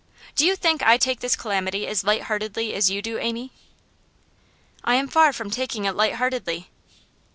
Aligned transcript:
'Do 0.33 0.47
you 0.47 0.55
think 0.55 0.81
I 0.81 0.97
take 0.97 1.19
this 1.19 1.35
calamity 1.35 1.85
as 1.85 2.03
light 2.03 2.23
heartedly 2.23 2.73
as 2.73 2.89
you 2.89 3.03
do, 3.03 3.19
Amy?' 3.19 3.51
'I 4.83 4.95
am 4.95 5.07
far 5.07 5.31
from 5.31 5.51
taking 5.51 5.85
it 5.85 5.91
light 5.95 6.13
heartedly. 6.15 6.71